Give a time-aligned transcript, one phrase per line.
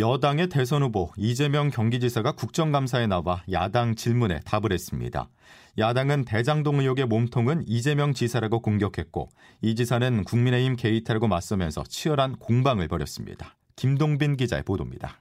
[0.00, 5.28] 여당의 대선 후보 이재명 경기지사가 국정감사에 나와 야당 질문에 답을 했습니다.
[5.76, 9.28] 야당은 대장동 의혹의 몸통은 이재명 지사라고 공격했고
[9.60, 13.56] 이 지사는 국민의힘 게이트라고 맞서면서 치열한 공방을 벌였습니다.
[13.76, 15.20] 김동빈 기자의 보도입니다.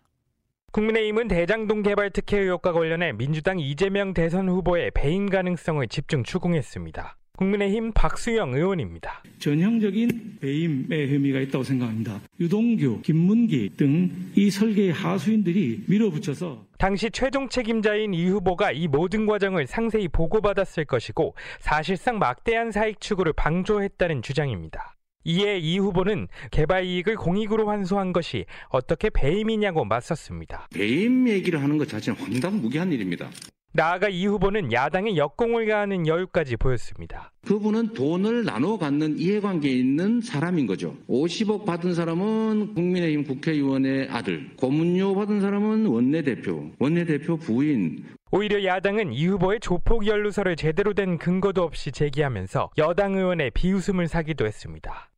[0.72, 7.19] 국민의힘은 대장동 개발 특혜 의혹과 관련해 민주당 이재명 대선 후보의 배임 가능성을 집중 추궁했습니다.
[7.50, 9.24] 국민의힘 박수영 의원입니다.
[9.40, 12.20] 전형적인 배임의 혐의가 있다고 생각합니다.
[12.38, 19.68] 유동규, 김문기 등 이 설계의 하수인들이 밀어붙여서 당시 최종 책임자인 이 후보가 이 모든 과정을
[19.68, 24.96] 상세히 보고받았을 것이고 사실상 막대한 사익 추구를 방조했다는 주장입니다.
[25.24, 30.68] 이에 이 후보는 개발 이익을 공익으로 환수한 것이 어떻게 배임이냐고 맞섰습니다.
[30.74, 33.30] 배임 얘기를 하는 것 자체는 황당무계한 일입니다.
[33.72, 37.32] 나아가 이 후보는 야당의 역공을 가하는 여유까지 보였습니다.
[37.46, 40.96] 그분은 돈을 나눠 갖는 이해관계에 있는 사람인 거죠.
[41.08, 48.04] 50억 받은 사람은 국민의힘 국회의원의 아들, 고문료 받은 사람은 원내대표, 원내대표 부인.
[48.32, 54.46] 오히려 야당은 이 후보의 조폭 연루설을 제대로 된 근거도 없이 제기하면서 여당 의원의 비웃음을 사기도
[54.46, 55.12] 했습니다.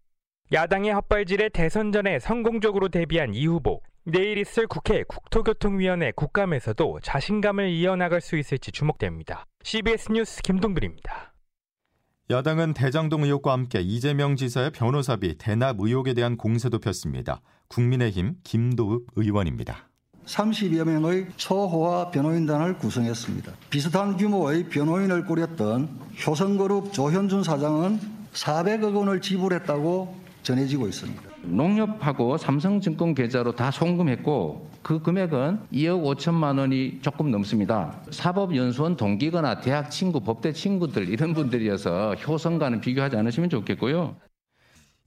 [0.54, 3.82] 야당의 헛발질에 대선 전에 성공적으로 데뷔한 이 후보.
[4.04, 9.46] 내일 있을 국회 국토교통위원회 국감에서도 자신감을 이어나갈 수 있을지 주목됩니다.
[9.64, 11.34] CBS 뉴스 김동글입니다.
[12.32, 17.42] 야당은 대장동 의혹과 함께 이재명 지사의 변호사비 대납 의혹에 대한 공세도 폈습니다.
[17.68, 19.90] 국민의힘 김도읍 의원입니다.
[20.26, 23.54] 30여 명의 초호화 변호인단을 구성했습니다.
[23.70, 25.90] 비슷한 규모의 변호인을 꾸렸던
[26.26, 28.00] 효성그룹 조현준 사장은
[28.34, 31.31] 400억 원을 지불했다고 전해지고 있습니다.
[31.44, 38.02] 농협하고 삼성증권 계좌로 다 송금했고 그 금액은 2억 5천만 원이 조금 넘습니다.
[38.12, 44.16] 사법연수원 동기거나 대학 친구, 법대 친구들 이런 분들이어서 효성과는 비교하지 않으시면 좋겠고요.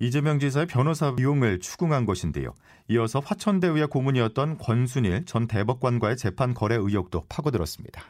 [0.01, 2.55] 이재명 지사의 변호사 비용을 추궁한 것인데요.
[2.89, 8.03] 이어서 화천대유의 고문이었던 권순일 전 대법관과의 재판 거래 의혹도 파고들었습니다.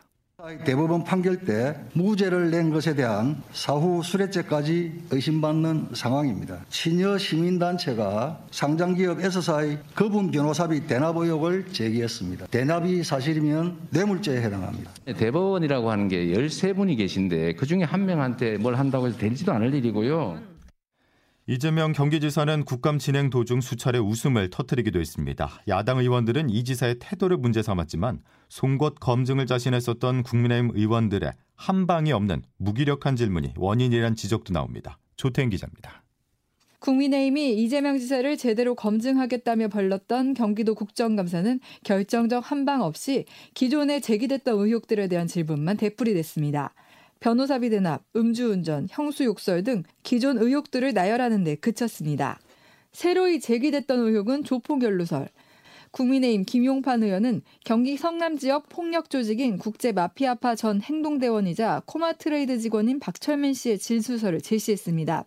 [0.64, 6.60] 대법원 판결 때 무죄를 낸 것에 대한 사후 수뢰죄까지 의심받는 상황입니다.
[6.68, 12.46] 친여 시민단체가 상장기업 S사의 거분 변호사비 대납 의혹을 제기했습니다.
[12.48, 14.90] 대납이 사실이면 뇌물죄에 해당합니다.
[15.16, 20.53] 대법원이라고 하는 게 13분이 계신데 그중에 한 명한테 뭘 한다고 해서 되지도 않을 일이고요.
[21.46, 25.50] 이재명 경기지사는 국감 진행 도중 수차례 웃음을 터뜨리기도 했습니다.
[25.68, 32.42] 야당 의원들은 이 지사의 태도를 문제 삼았지만 송곳 검증을 자신했었던 국민의힘 의원들의 한 방이 없는
[32.56, 34.98] 무기력한 질문이 원인이란 지적도 나옵니다.
[35.16, 36.02] 조태인 기자입니다.
[36.78, 45.26] 국민의힘이 이재명 지사를 제대로 검증하겠다며 벌렸던 경기도 국정감사는 결정적 한방 없이 기존에 제기됐던 의혹들에 대한
[45.26, 46.72] 질문만 되풀이됐습니다.
[47.24, 52.38] 변호사비 대납, 음주운전, 형수욕설 등 기존 의혹들을 나열하는 데 그쳤습니다.
[52.92, 55.30] 새로이 제기됐던 의혹은 조폭연루설.
[55.90, 63.54] 국민의힘 김용판 의원은 경기 성남 지역 폭력 조직인 국제 마피아파 전 행동대원이자 코마트레이드 직원인 박철민
[63.54, 65.24] 씨의 진술서를 제시했습니다.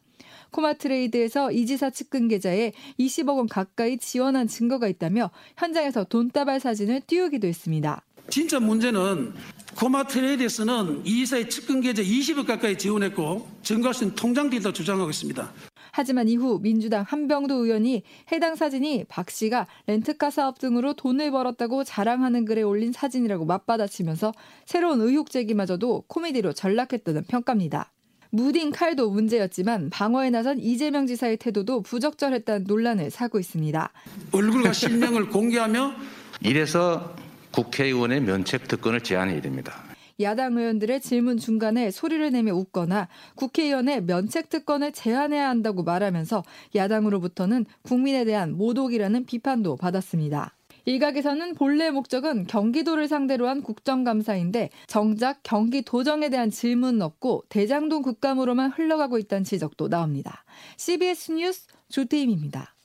[0.52, 7.48] 코마트레이드에서 이 지사 측근 계좌에 20억 원 가까이 지원한 증거가 있다며 현장에서 돈다발 사진을 띄우기도
[7.48, 8.04] 했습니다.
[8.30, 9.34] 진짜 문제는
[9.76, 15.52] 코마트레이드에서는 이 이사의 측근 계좌 20억 가까이 지원했고 증거할 수 있는 통장들도 주장하고 있습니다.
[15.92, 22.46] 하지만 이후 민주당 한병도 의원이 해당 사진이 박 씨가 렌트카 사업 등으로 돈을 벌었다고 자랑하는
[22.46, 24.32] 글에 올린 사진이라고 맞받아치면서
[24.66, 27.92] 새로운 의혹 제기마저도 코미디로 전락했다는 평가입니다.
[28.30, 33.92] 무딘 칼도 문제였지만 방어에 나선 이재명 지사의 태도도 부적절했다는 논란을 사고 있습니다.
[34.34, 35.96] 얼굴과 실명을 공개하며
[36.42, 37.16] 이래서
[37.58, 39.74] 국회의원의 면책 특권을 제한해야 됩니다.
[40.22, 46.44] 야당 의원들의 질문 중간에 소리를 내며 웃거나 국회의원의 면책 특권을 제한해야 한다고 말하면서
[46.76, 50.54] 야당으로부터는 국민에 대한 모독이라는 비판도 받았습니다.
[50.86, 59.18] 일각에서는 본래 목적은 경기도를 상대로 한 국정감사인데 정작 경기도정에 대한 질문은 없고 대장동 국감으로만 흘러가고
[59.18, 60.44] 있다는 지적도 나옵니다.
[60.78, 62.77] CBS 뉴스 조태임입니다.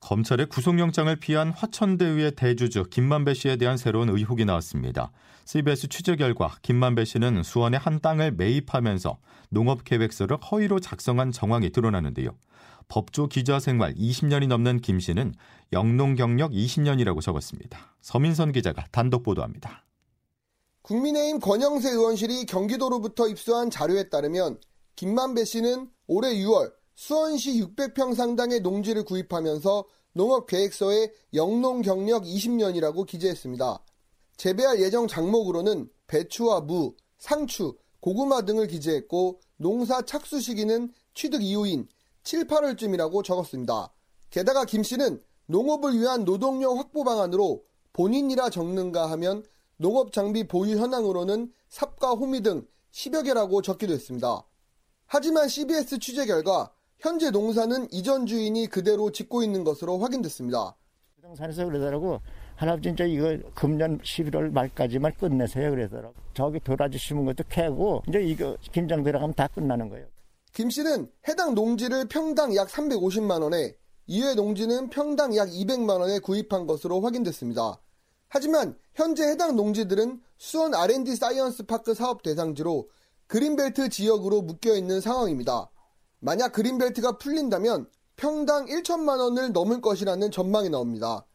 [0.00, 5.12] 검찰의 구속영장을 피한 화천대유의 대주주 김만배 씨에 대한 새로운 의혹이 나왔습니다.
[5.44, 9.18] CBS 취재 결과 김만배 씨는 수원의 한 땅을 매입하면서
[9.50, 12.30] 농업계획서를 허위로 작성한 정황이 드러나는데요.
[12.88, 15.34] 법조 기자 생활 20년이 넘는 김 씨는
[15.72, 17.94] 영농 경력 20년이라고 적었습니다.
[18.00, 19.84] 서민선 기자가 단독 보도합니다.
[20.82, 24.58] 국민의힘 권영세 의원실이 경기도로부터 입수한 자료에 따르면
[24.96, 33.82] 김만배 씨는 올해 6월 수원시 600평 상당의 농지를 구입하면서 농업계획서에 영농 경력 20년이라고 기재했습니다.
[34.36, 41.88] 재배할 예정 작목으로는 배추와 무, 상추, 고구마 등을 기재했고 농사 착수 시기는 취득 이후인
[42.22, 43.94] 7, 8월쯤이라고 적었습니다.
[44.28, 47.64] 게다가 김 씨는 농업을 위한 노동력 확보 방안으로
[47.94, 49.42] 본인이라 적는가 하면
[49.78, 54.44] 농업 장비 보유 현황으로는 삽과 호미 등 10여 개라고 적기도 했습니다.
[55.06, 60.76] 하지만 CBS 취재 결과 현재 농사는 이전 주인이 그대로 짓고 있는 것으로 확인됐습니다.
[61.16, 62.20] 부동산에서 그러더라고
[62.56, 68.54] 할아버지 이제 이거 금년 11월 말까지만 끝내세요 그러더라고 저기 도라지 심은 것도 캐고 이제 이거
[68.70, 70.06] 김장 들어가면 다 끝나는 거예요.
[70.52, 73.74] 김 씨는 해당 농지를 평당 약 350만 원에
[74.06, 77.80] 이외 농지는 평당 약 200만 원에 구입한 것으로 확인됐습니다.
[78.28, 82.90] 하지만 현재 해당 농지들은 수원 R&D 사이언스 파크 사업 대상지로
[83.26, 85.70] 그린벨트 지역으로 묶여 있는 상황입니다.
[86.20, 87.86] 만약 그린벨트가 풀린다면
[88.16, 91.26] 평당 1천만 원을 넘을 것이라는 전망이 나옵니다.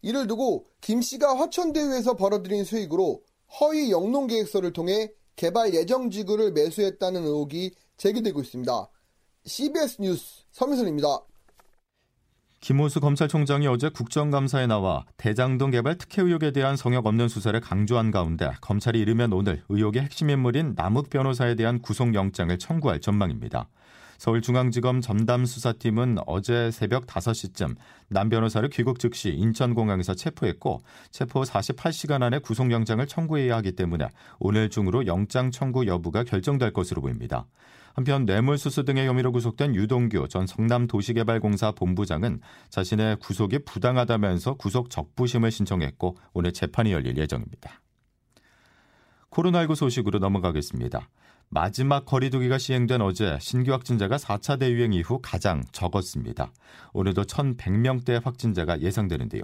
[0.00, 3.22] 이를 두고 김 씨가 화천대유에서 벌어들인 수익으로
[3.60, 8.88] 허위 영농 계획서를 통해 개발 예정 지구를 매수했다는 의혹이 제기되고 있습니다.
[9.44, 11.08] CBS 뉴스 서민선입니다.
[12.60, 18.52] 김호수 검찰총장이 어제 국정감사에 나와 대장동 개발 특혜 의혹에 대한 성역 없는 수사를 강조한 가운데
[18.60, 23.68] 검찰이 이르면 오늘 의혹의 핵심 인물인 남욱 변호사에 대한 구속영장을 청구할 전망입니다.
[24.22, 27.74] 서울중앙지검 전담수사팀은 어제 새벽 5시쯤
[28.06, 30.80] 남 변호사를 귀국 즉시 인천공항에서 체포했고
[31.10, 34.06] 체포 48시간 안에 구속영장을 청구해야 하기 때문에
[34.38, 37.48] 오늘 중으로 영장 청구 여부가 결정될 것으로 보입니다.
[37.94, 42.38] 한편 뇌물수수 등의 혐의로 구속된 유동규 전 성남도시개발공사 본부장은
[42.70, 47.80] 자신의 구속이 부당하다면서 구속 적부심을 신청했고 오늘 재판이 열릴 예정입니다.
[49.32, 51.08] 코로나19 소식으로 넘어가겠습니다.
[51.54, 56.50] 마지막 거리두기가 시행된 어제 신규 확진자가 4차 대유행 이후 가장 적었습니다.
[56.94, 59.42] 오늘도 1,100명대 확진자가 예상되는데요.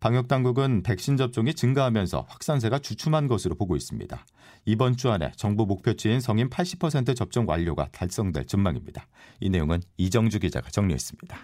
[0.00, 4.24] 방역 당국은 백신 접종이 증가하면서 확산세가 주춤한 것으로 보고 있습니다.
[4.64, 9.06] 이번 주 안에 정부 목표치인 성인 80% 접종 완료가 달성될 전망입니다.
[9.40, 11.36] 이 내용은 이정주 기자가 정리했습니다.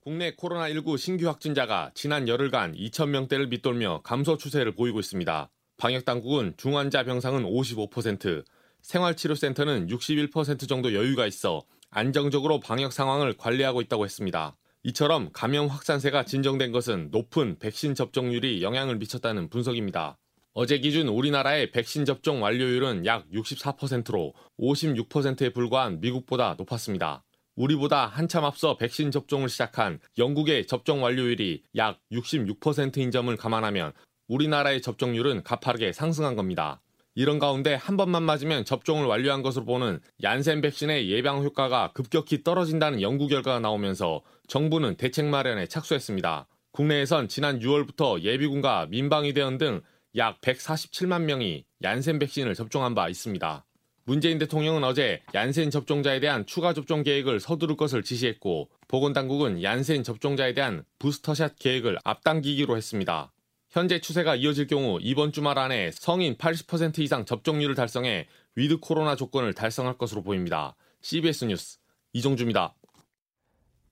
[0.00, 5.48] 국내 코로나19 신규 확진자가 지난 열흘간 2,000명대를 밑돌며 감소 추세를 보이고 있습니다.
[5.76, 8.44] 방역 당국은 중환자 병상은 55%,
[8.82, 14.56] 생활치료센터는 61% 정도 여유가 있어 안정적으로 방역 상황을 관리하고 있다고 했습니다.
[14.84, 20.16] 이처럼 감염 확산세가 진정된 것은 높은 백신 접종률이 영향을 미쳤다는 분석입니다.
[20.52, 27.24] 어제 기준 우리나라의 백신 접종 완료율은 약 64%로 56%에 불과한 미국보다 높았습니다.
[27.56, 33.92] 우리보다 한참 앞서 백신 접종을 시작한 영국의 접종 완료율이 약 66%인 점을 감안하면
[34.28, 36.80] 우리나라의 접종률은 가파르게 상승한 겁니다.
[37.14, 43.02] 이런 가운데 한 번만 맞으면 접종을 완료한 것으로 보는 얀센 백신의 예방 효과가 급격히 떨어진다는
[43.02, 46.46] 연구 결과가 나오면서 정부는 대책 마련에 착수했습니다.
[46.72, 49.82] 국내에선 지난 6월부터 예비군과 민방위대원 등
[50.16, 53.64] 약 147만 명이 얀센 백신을 접종한 바 있습니다.
[54.04, 60.52] 문재인 대통령은 어제 얀센 접종자에 대한 추가 접종 계획을 서두를 것을 지시했고 보건당국은 얀센 접종자에
[60.54, 63.30] 대한 부스터샷 계획을 앞당기기로 했습니다.
[63.70, 68.26] 현재 추세가 이어질 경우 이번 주말 안에 성인 80% 이상 접종률을 달성해
[68.56, 70.74] 위드 코로나 조건을 달성할 것으로 보입니다.
[71.02, 71.78] CBS 뉴스
[72.12, 72.74] 이종주입니다.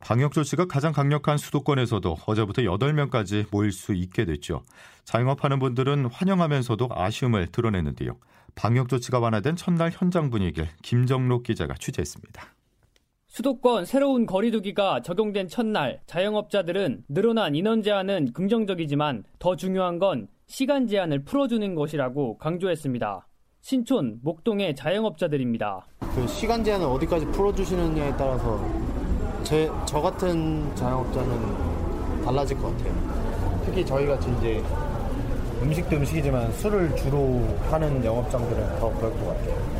[0.00, 4.64] 방역 조치가 가장 강력한 수도권에서도 어제부터 8명까지 모일 수 있게 됐죠.
[5.04, 8.18] 자영업하는 분들은 환영하면서도 아쉬움을 드러냈는데요.
[8.56, 12.57] 방역 조치가 완화된 첫날 현장 분위기를 김정록 기자가 취재했습니다.
[13.28, 21.24] 수도권 새로운 거리두기가 적용된 첫날 자영업자들은 늘어난 인원 제한은 긍정적이지만 더 중요한 건 시간 제한을
[21.24, 23.26] 풀어주는 것이라고 강조했습니다.
[23.60, 25.86] 신촌 목동의 자영업자들입니다.
[26.14, 28.66] 그 시간 제한을 어디까지 풀어주시느냐에 따라서
[29.42, 33.62] 제, 저 같은 자영업자는 달라질 것 같아요.
[33.64, 34.62] 특히 저희 같이 이제
[35.62, 39.77] 음식도 음식이지만 술을 주로 하는 영업장들은 더 그럴 것 같아요.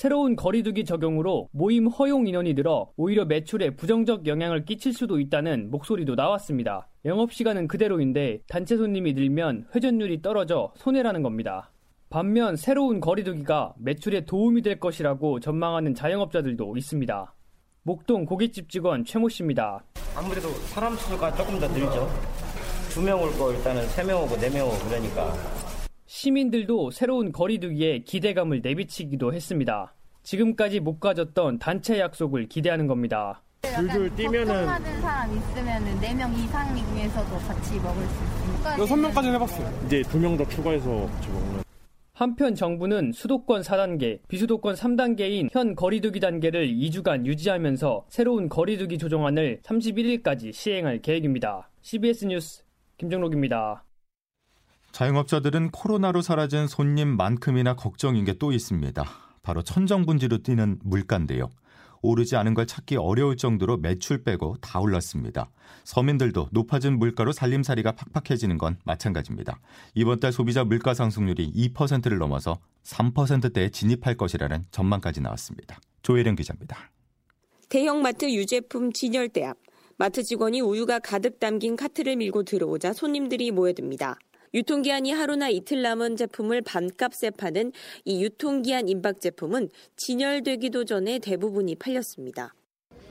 [0.00, 6.14] 새로운 거리두기 적용으로 모임 허용 인원이 늘어 오히려 매출에 부정적 영향을 끼칠 수도 있다는 목소리도
[6.14, 6.88] 나왔습니다.
[7.04, 11.70] 영업시간은 그대로인데 단체 손님이 늘면 회전율이 떨어져 손해라는 겁니다.
[12.08, 17.34] 반면 새로운 거리두기가 매출에 도움이 될 것이라고 전망하는 자영업자들도 있습니다.
[17.82, 19.84] 목동 고깃집 직원 최모 씨입니다.
[20.16, 22.08] 아무래도 사람 수가 조금 더 늘죠.
[22.88, 25.34] 두 명 올 거 일단은 세 명 오고 네 명 오고 그러니까
[26.10, 29.94] 시민들도 새로운 거리두기에 기대감을 내비치기도 했습니다.
[30.24, 33.40] 지금까지 못 가졌던 단체 약속을 기대하는 겁니다.
[33.62, 39.86] 줄줄 뛰면은 사람 있으면 4명 이상 중에서도 같이 먹을 수 있으니까 6명까지 해봤어요.
[39.86, 41.62] 이제 2명 더 추가해서 같이 먹는.
[42.12, 50.52] 한편 정부는 수도권 4단계, 비수도권 3단계인 현 거리두기 단계를 2주간 유지하면서 새로운 거리두기 조정안을 31일까지
[50.52, 51.70] 시행할 계획입니다.
[51.82, 52.64] CBS 뉴스
[52.98, 53.84] 김정록입니다.
[54.92, 59.04] 자영업자들은 코로나로 사라진 손님만큼이나 걱정인 게 또 있습니다.
[59.42, 61.50] 바로 천정분지로 뛰는 물가인데요.
[62.02, 65.50] 오르지 않은 걸 찾기 어려울 정도로 매출 빼고 다 올랐습니다.
[65.84, 69.60] 서민들도 높아진 물가로 살림살이가 팍팍해지는 건 마찬가지입니다.
[69.94, 75.78] 이번 달 소비자 물가 상승률이 2%를 넘어서 3%대에 진입할 것이라는 전망까지 나왔습니다.
[76.02, 76.90] 조혜령 기자입니다.
[77.68, 79.58] 대형마트 유제품 진열대 앞
[79.98, 84.16] 마트 직원이 우유가 가득 담긴 카트를 밀고 들어오자 손님들이 모여듭니다.
[84.52, 87.72] 유통기한이 하루나 이틀 남은 제품을 반값에 파는
[88.04, 92.54] 이 유통기한 임박 제품은 진열되기도 전에 대부분이 팔렸습니다.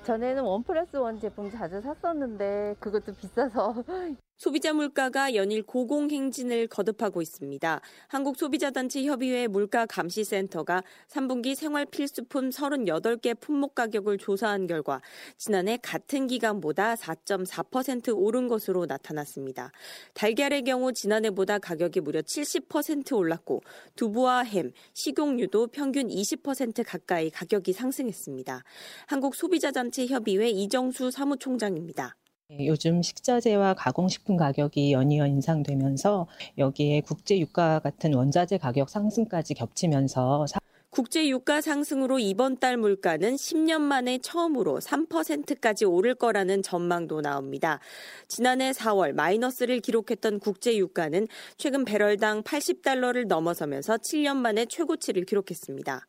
[0.04, 3.84] 전에는 원 플러스 원 제품 자주 샀었는데 그것도 비싸서
[4.40, 7.82] 소비자 물가가 연일 고공행진을 거듭하고 있습니다.
[8.08, 15.02] 한국소비자단체 협의회 물가감시센터가 3분기 생활 필수품 38개 품목 가격을 조사한 결과
[15.36, 19.74] 지난해 같은 기간보다 4.4% 오른 것으로 나타났습니다.
[20.14, 23.62] 달걀의 경우 지난해보다 가격이 무려 70% 올랐고
[23.98, 28.64] 두부와 햄, 식용유도 평균 20% 가까이 가격이 상승했습니다.
[29.08, 32.16] 한국소비자단체 협의회 이정수 사무총장입니다.
[32.52, 36.26] 네, 요즘 식자재와 가공식품 가격이 연이어 인상되면서
[36.58, 40.48] 여기에 국제 유가 같은 원자재 가격 상승까지 겹치면서
[40.90, 47.80] 국제 유가 상승으로 이번 달 물가는 10년 만에 처음으로 3%까지 오를 거라는 전망도 나옵니다.
[48.28, 51.28] 지난해 4월 마이너스를 기록했던 국제 유가는
[51.58, 56.08] 최근 배럴당 80달러를 넘어서면서 7년 만에 최고치를 기록했습니다.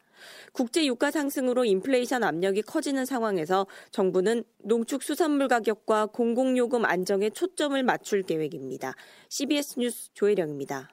[0.52, 8.22] 국제 유가 상승으로 인플레이션 압력이 커지는 상황에서 정부는 농축 수산물 가격과 공공요금 안정에 초점을 맞출
[8.22, 8.94] 계획입니다.
[9.28, 10.90] CBS 뉴스 조혜령입니다.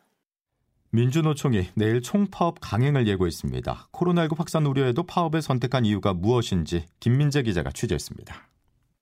[0.91, 3.89] 민주노총이 내일 총파업 강행을 예고했습니다.
[3.91, 8.47] 코로나19 확산 우려에도 파업을 선택한 이유가 무엇인지 김민재 기자가 취재했습니다.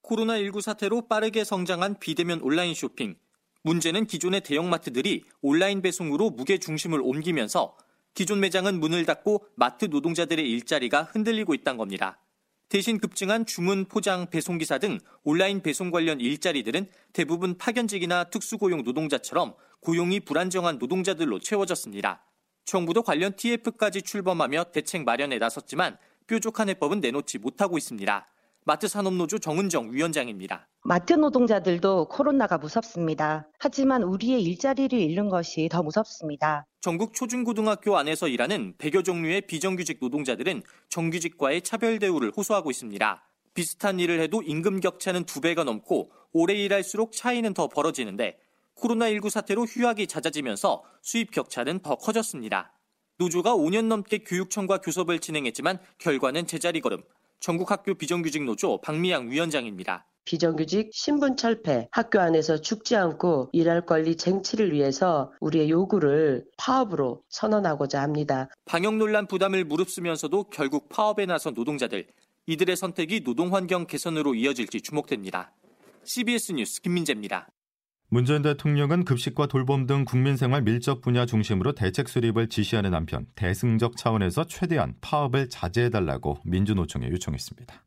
[0.04, 3.16] 코로나19 사태로 빠르게 성장한 비대면 온라인 쇼핑.
[3.64, 7.76] 문제는 기존의 대형마트들이 온라인 배송으로 무게 중심을 옮기면서
[8.16, 12.18] 기존 매장은 문을 닫고 마트 노동자들의 일자리가 흔들리고 있다는 겁니다.
[12.70, 20.22] 대신 급증한 주문, 포장, 배송기사 등 온라인 배송 관련 일자리들은 대부분 파견직이나 특수고용 노동자처럼 고용이
[20.22, 22.26] 불안정한 노동자들로 채워졌습니다.
[22.64, 28.28] 정부도 관련 TF까지 출범하며 대책 마련에 나섰지만 뾰족한 해법은 내놓지 못하고 있습니다.
[28.68, 30.68] 마트 산업노조 정은정 위원장입니다.
[30.84, 33.48] 마트 노동자들도 코로나가 무섭습니다.
[33.60, 36.66] 하지만 우리의 일자리를 잃는 것이 더 무섭습니다.
[36.82, 43.24] 전국 초중고등학교 안에서 일하는 100여 종류의 비정규직 노동자들은 정규직과의 차별 대우를 호소하고 있습니다.
[43.54, 48.40] 비슷한 일을 해도 임금 격차는 두 배가 넘고 오래 일할수록 차이는 더 벌어지는데
[48.78, 52.74] 코로나19 사태로 휴학이 잦아지면서 수입 격차는 더 커졌습니다.
[53.20, 57.04] 노조가 5년 넘게 교육청과 교섭을 진행했지만 결과는 제자리 걸음.
[57.46, 60.08] 전국학교 비정규직 노조 박미양 위원장입니다.
[60.26, 68.02] 비정규직 신분 철폐, 학교 안에서 죽지 않고 일할 권리 쟁취를 위해서 우리의 요구를 파업으로 선언하고자
[68.02, 68.50] 합니다.
[68.66, 72.08] 방역 논란 부담을 무릅쓰면서도 결국 파업에 나선 노동자들,
[72.48, 75.54] 이들의 선택이 노동 환경 개선으로 이어질지 주목됩니다.
[76.04, 77.48] CBS 뉴스 김민재입니다.
[78.16, 84.46] 문재인 대통령은 급식과 돌봄 등 국민생활 밀접 분야 중심으로 대책 수립을 지시하는 한편 대승적 차원에서
[84.48, 87.84] 최대한 파업을 자제해달라고 민주노총에 요청했습니다.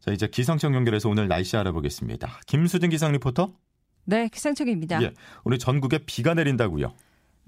[0.00, 2.40] 자 이제 기상청 연결해서 오늘 날씨 알아보겠습니다.
[2.48, 3.52] 김수진 기상 리포터.
[4.06, 5.00] 네, 기상청입니다.
[5.04, 5.12] 예,
[5.44, 6.92] 오늘 전국에 비가 내린다고요.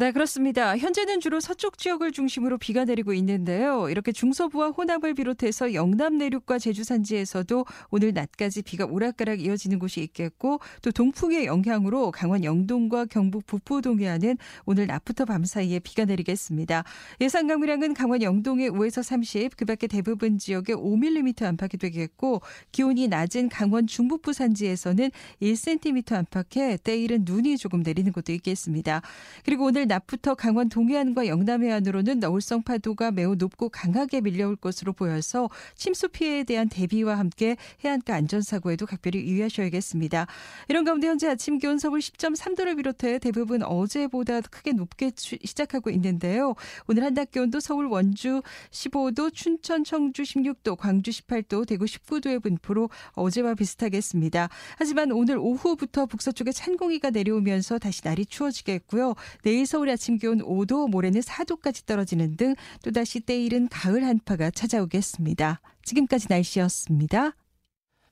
[0.01, 0.79] 네, 그렇습니다.
[0.79, 3.91] 현재는 주로 서쪽 지역을 중심으로 비가 내리고 있는데요.
[3.91, 10.61] 이렇게 중서부와 호남을 비롯해서 영남 내륙과 제주 산지에서도 오늘 낮까지 비가 오락가락 이어지는 곳이 있겠고
[10.83, 16.85] 또 동풍의 영향으로 강원 영동과 경북 북부 동해안은 오늘 낮부터 밤 사이에 비가 내리겠습니다.
[17.21, 22.41] 예상 강우량은 강원 영동에 5에서 30, 그 밖에 대부분 지역에 5mm 안팎이 되겠고
[22.71, 25.11] 기온이 낮은 강원 중북부 산지에서는
[25.43, 29.03] 1cm 안팎에 때일은 눈이 조금 내리는 곳도 있겠습니다.
[29.45, 35.51] 그리고 오늘 낮부터 강원 동해안과 영남 해안으로는 너울성 파도가 매우 높고 강하게 밀려올 것으로 보여서
[35.75, 40.27] 침수 피해에 대한 대비와 함께 해안가 안전사고에도 각별히 유의하셔야겠습니다.
[40.69, 46.55] 이런 가운데 현재 아침 기온 서울 10.3도를 비롯해 대부분 어제보다 크게 높게 시작하고 있는데요.
[46.87, 53.55] 오늘 한낮 기온도 서울 원주 15도, 춘천 청주 16도, 광주 18도, 대구 19도의 분포로 어제와
[53.55, 54.49] 비슷하겠습니다.
[54.77, 59.15] 하지만 오늘 오후부터 북서쪽에 찬 공기가 내려오면서 다시 날이 추워지겠고요.
[59.43, 65.61] 내일 서울 아침 기온 5도, 모레는 4도까지 떨어지는 등 또다시 때이른 가을 한파가 찾아오겠습니다.
[65.85, 67.37] 지금까지 날씨였습니다.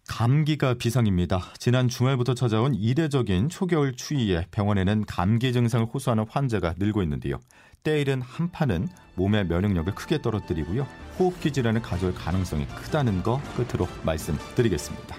[0.07, 1.43] 감기가 비상입니다.
[1.59, 7.41] 지난 주말부터 찾아온 이례적인 초겨울 추위에 병원에는 감기 증상을 호소하는 환자가 늘고 있는데요.
[7.83, 10.87] 때이른 한파는 몸의 면역력을 크게 떨어뜨리고요.
[11.19, 15.17] 호흡기 질환을 가져올 가능성이 크다는 거 끝으로 말씀드리겠습니다.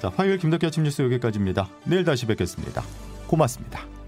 [0.00, 1.68] 자, 화요일 김덕기 아침 뉴스 여기까지입니다.
[1.84, 2.82] 내일 다시 뵙겠습니다.
[3.26, 3.99] 고맙습니다.